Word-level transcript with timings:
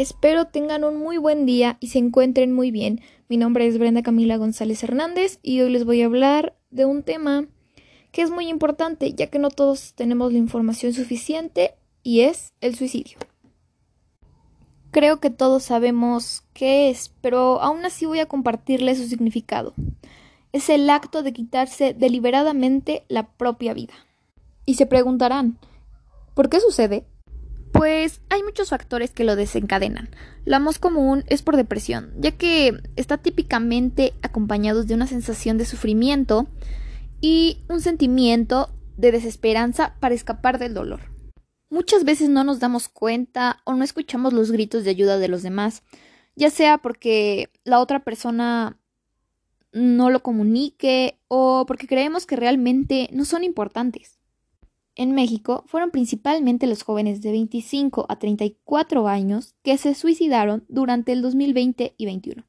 Espero 0.00 0.46
tengan 0.46 0.82
un 0.82 0.96
muy 0.96 1.18
buen 1.18 1.44
día 1.44 1.76
y 1.78 1.88
se 1.88 1.98
encuentren 1.98 2.54
muy 2.54 2.70
bien. 2.70 3.02
Mi 3.28 3.36
nombre 3.36 3.66
es 3.66 3.78
Brenda 3.78 4.02
Camila 4.02 4.38
González 4.38 4.82
Hernández 4.82 5.38
y 5.42 5.60
hoy 5.60 5.68
les 5.68 5.84
voy 5.84 6.00
a 6.00 6.06
hablar 6.06 6.56
de 6.70 6.86
un 6.86 7.02
tema 7.02 7.44
que 8.10 8.22
es 8.22 8.30
muy 8.30 8.48
importante 8.48 9.12
ya 9.12 9.26
que 9.26 9.38
no 9.38 9.50
todos 9.50 9.92
tenemos 9.92 10.32
la 10.32 10.38
información 10.38 10.94
suficiente 10.94 11.74
y 12.02 12.20
es 12.20 12.54
el 12.62 12.76
suicidio. 12.76 13.18
Creo 14.90 15.20
que 15.20 15.28
todos 15.28 15.64
sabemos 15.64 16.44
qué 16.54 16.88
es, 16.88 17.12
pero 17.20 17.60
aún 17.60 17.84
así 17.84 18.06
voy 18.06 18.20
a 18.20 18.26
compartirles 18.26 18.96
su 18.96 19.06
significado. 19.06 19.74
Es 20.54 20.70
el 20.70 20.88
acto 20.88 21.22
de 21.22 21.34
quitarse 21.34 21.92
deliberadamente 21.92 23.04
la 23.08 23.28
propia 23.32 23.74
vida. 23.74 23.92
Y 24.64 24.76
se 24.76 24.86
preguntarán, 24.86 25.58
¿por 26.32 26.48
qué 26.48 26.58
sucede? 26.58 27.04
Pues 27.80 28.20
hay 28.28 28.42
muchos 28.42 28.68
factores 28.68 29.10
que 29.12 29.24
lo 29.24 29.36
desencadenan. 29.36 30.10
La 30.44 30.58
más 30.58 30.78
común 30.78 31.24
es 31.28 31.40
por 31.40 31.56
depresión, 31.56 32.12
ya 32.18 32.32
que 32.32 32.74
está 32.96 33.16
típicamente 33.16 34.12
acompañado 34.20 34.84
de 34.84 34.92
una 34.92 35.06
sensación 35.06 35.56
de 35.56 35.64
sufrimiento 35.64 36.46
y 37.22 37.64
un 37.70 37.80
sentimiento 37.80 38.68
de 38.98 39.12
desesperanza 39.12 39.94
para 39.98 40.14
escapar 40.14 40.58
del 40.58 40.74
dolor. 40.74 41.00
Muchas 41.70 42.04
veces 42.04 42.28
no 42.28 42.44
nos 42.44 42.60
damos 42.60 42.90
cuenta 42.90 43.62
o 43.64 43.72
no 43.72 43.82
escuchamos 43.82 44.34
los 44.34 44.52
gritos 44.52 44.84
de 44.84 44.90
ayuda 44.90 45.16
de 45.16 45.28
los 45.28 45.42
demás, 45.42 45.82
ya 46.36 46.50
sea 46.50 46.76
porque 46.76 47.48
la 47.64 47.80
otra 47.80 48.04
persona 48.04 48.78
no 49.72 50.10
lo 50.10 50.22
comunique 50.22 51.18
o 51.28 51.64
porque 51.66 51.86
creemos 51.86 52.26
que 52.26 52.36
realmente 52.36 53.08
no 53.10 53.24
son 53.24 53.42
importantes. 53.42 54.19
En 54.96 55.14
México 55.14 55.64
fueron 55.66 55.90
principalmente 55.90 56.66
los 56.66 56.82
jóvenes 56.82 57.22
de 57.22 57.32
25 57.32 58.06
a 58.08 58.18
34 58.18 59.08
años 59.08 59.54
que 59.62 59.78
se 59.78 59.94
suicidaron 59.94 60.64
durante 60.68 61.12
el 61.12 61.22
2020 61.22 61.94
y 61.96 62.04
2021. 62.04 62.44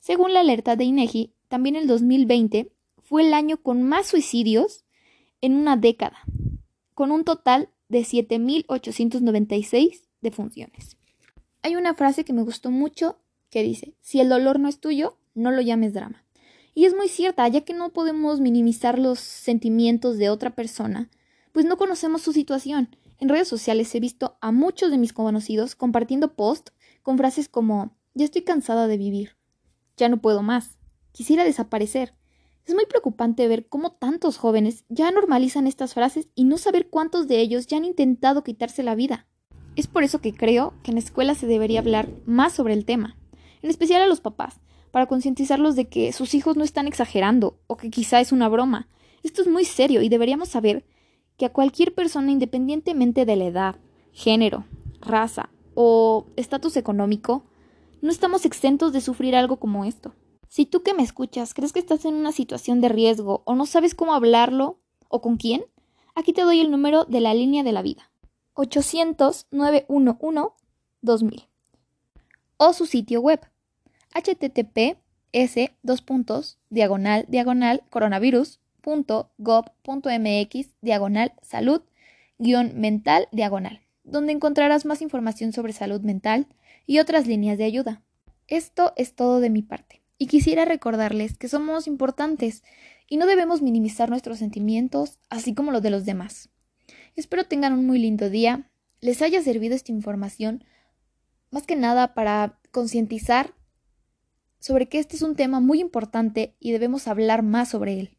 Según 0.00 0.34
la 0.34 0.40
alerta 0.40 0.76
de 0.76 0.84
INEGI, 0.84 1.32
también 1.48 1.76
el 1.76 1.86
2020 1.86 2.72
fue 3.02 3.26
el 3.26 3.34
año 3.34 3.62
con 3.62 3.82
más 3.82 4.06
suicidios 4.06 4.84
en 5.40 5.54
una 5.54 5.76
década, 5.76 6.18
con 6.94 7.12
un 7.12 7.24
total 7.24 7.70
de 7.88 8.00
7.896 8.00 10.02
defunciones. 10.20 10.96
Hay 11.62 11.76
una 11.76 11.94
frase 11.94 12.24
que 12.24 12.32
me 12.32 12.42
gustó 12.42 12.70
mucho 12.70 13.20
que 13.50 13.62
dice, 13.62 13.94
si 14.00 14.20
el 14.20 14.28
dolor 14.28 14.58
no 14.58 14.68
es 14.68 14.80
tuyo, 14.80 15.18
no 15.34 15.50
lo 15.50 15.62
llames 15.62 15.92
drama. 15.92 16.24
Y 16.74 16.84
es 16.84 16.94
muy 16.94 17.08
cierta, 17.08 17.46
ya 17.48 17.62
que 17.62 17.74
no 17.74 17.92
podemos 17.92 18.40
minimizar 18.40 18.98
los 18.98 19.18
sentimientos 19.18 20.18
de 20.18 20.28
otra 20.28 20.54
persona, 20.54 21.10
pues 21.56 21.64
no 21.64 21.78
conocemos 21.78 22.20
su 22.20 22.34
situación. 22.34 22.94
En 23.18 23.30
redes 23.30 23.48
sociales 23.48 23.94
he 23.94 23.98
visto 23.98 24.36
a 24.42 24.52
muchos 24.52 24.90
de 24.90 24.98
mis 24.98 25.14
conocidos 25.14 25.74
compartiendo 25.74 26.34
posts 26.34 26.74
con 27.00 27.16
frases 27.16 27.48
como 27.48 27.96
ya 28.12 28.26
estoy 28.26 28.42
cansada 28.42 28.86
de 28.86 28.98
vivir, 28.98 29.38
ya 29.96 30.10
no 30.10 30.20
puedo 30.20 30.42
más, 30.42 30.76
quisiera 31.12 31.44
desaparecer, 31.44 32.12
es 32.66 32.74
muy 32.74 32.84
preocupante 32.84 33.48
ver 33.48 33.68
cómo 33.68 33.92
tantos 33.92 34.36
jóvenes 34.36 34.84
ya 34.90 35.10
normalizan 35.10 35.66
estas 35.66 35.94
frases 35.94 36.28
y 36.34 36.44
no 36.44 36.58
saber 36.58 36.90
cuántos 36.90 37.26
de 37.26 37.40
ellos 37.40 37.66
ya 37.66 37.78
han 37.78 37.86
intentado 37.86 38.44
quitarse 38.44 38.82
la 38.82 38.94
vida. 38.94 39.26
Es 39.76 39.86
por 39.86 40.04
eso 40.04 40.20
que 40.20 40.34
creo 40.34 40.74
que 40.82 40.90
en 40.90 40.96
la 40.96 41.00
escuela 41.02 41.34
se 41.34 41.46
debería 41.46 41.80
hablar 41.80 42.10
más 42.26 42.52
sobre 42.52 42.74
el 42.74 42.84
tema, 42.84 43.16
en 43.62 43.70
especial 43.70 44.02
a 44.02 44.06
los 44.06 44.20
papás, 44.20 44.60
para 44.90 45.06
concientizarlos 45.06 45.74
de 45.74 45.88
que 45.88 46.12
sus 46.12 46.34
hijos 46.34 46.58
no 46.58 46.64
están 46.64 46.86
exagerando 46.86 47.58
o 47.66 47.78
que 47.78 47.88
quizá 47.88 48.20
es 48.20 48.30
una 48.30 48.50
broma. 48.50 48.90
Esto 49.22 49.40
es 49.40 49.48
muy 49.48 49.64
serio 49.64 50.02
y 50.02 50.10
deberíamos 50.10 50.50
saber 50.50 50.84
que 51.36 51.46
a 51.46 51.52
cualquier 51.52 51.94
persona 51.94 52.30
independientemente 52.30 53.24
de 53.24 53.36
la 53.36 53.44
edad, 53.44 53.76
género, 54.12 54.64
raza 55.00 55.50
o 55.74 56.26
estatus 56.36 56.76
económico, 56.76 57.44
no 58.02 58.10
estamos 58.10 58.44
exentos 58.44 58.92
de 58.92 59.00
sufrir 59.00 59.36
algo 59.36 59.58
como 59.58 59.84
esto. 59.84 60.14
Si 60.48 60.66
tú 60.66 60.82
que 60.82 60.94
me 60.94 61.02
escuchas 61.02 61.54
crees 61.54 61.72
que 61.72 61.80
estás 61.80 62.04
en 62.04 62.14
una 62.14 62.32
situación 62.32 62.80
de 62.80 62.88
riesgo 62.88 63.42
o 63.44 63.54
no 63.54 63.66
sabes 63.66 63.94
cómo 63.94 64.14
hablarlo 64.14 64.78
o 65.08 65.20
con 65.20 65.36
quién, 65.36 65.64
aquí 66.14 66.32
te 66.32 66.42
doy 66.42 66.60
el 66.60 66.70
número 66.70 67.04
de 67.04 67.20
la 67.20 67.34
línea 67.34 67.62
de 67.62 67.72
la 67.72 67.82
vida. 67.82 68.10
800-911-2000 68.54 71.46
o 72.58 72.72
su 72.72 72.86
sitio 72.86 73.20
web 73.20 73.40
https 74.14 74.96
diagonal 76.70 77.26
diagonal 77.28 77.82
coronavirus.gov.mx 78.86 80.68
diagonal 80.80 81.32
salud 81.42 81.82
mental 82.38 83.28
diagonal 83.32 83.80
donde 84.04 84.32
encontrarás 84.32 84.84
más 84.84 85.02
información 85.02 85.52
sobre 85.52 85.72
salud 85.72 86.00
mental 86.02 86.46
y 86.86 87.00
otras 87.00 87.26
líneas 87.26 87.58
de 87.58 87.64
ayuda. 87.64 88.02
Esto 88.46 88.92
es 88.96 89.14
todo 89.14 89.40
de 89.40 89.50
mi 89.50 89.62
parte. 89.62 90.02
Y 90.16 90.28
quisiera 90.28 90.64
recordarles 90.64 91.36
que 91.36 91.48
somos 91.48 91.88
importantes 91.88 92.62
y 93.08 93.16
no 93.16 93.26
debemos 93.26 93.62
minimizar 93.62 94.08
nuestros 94.08 94.38
sentimientos, 94.38 95.18
así 95.28 95.54
como 95.54 95.72
los 95.72 95.82
de 95.82 95.90
los 95.90 96.04
demás. 96.04 96.50
Espero 97.16 97.44
tengan 97.44 97.72
un 97.72 97.84
muy 97.84 97.98
lindo 97.98 98.30
día, 98.30 98.70
les 99.00 99.22
haya 99.22 99.42
servido 99.42 99.74
esta 99.74 99.90
información, 99.90 100.64
más 101.50 101.64
que 101.66 101.74
nada 101.74 102.14
para 102.14 102.60
concientizar 102.70 103.54
sobre 104.60 104.88
que 104.88 105.00
este 105.00 105.16
es 105.16 105.22
un 105.22 105.34
tema 105.34 105.58
muy 105.58 105.80
importante 105.80 106.54
y 106.60 106.70
debemos 106.70 107.08
hablar 107.08 107.42
más 107.42 107.70
sobre 107.70 107.98
él. 107.98 108.16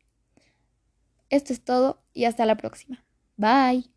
Esto 1.29 1.53
es 1.53 1.63
todo 1.63 2.03
y 2.13 2.25
hasta 2.25 2.45
la 2.45 2.57
próxima. 2.57 3.05
Bye. 3.37 3.96